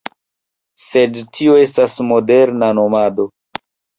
[0.85, 3.29] Sed tio estas moderna nomado.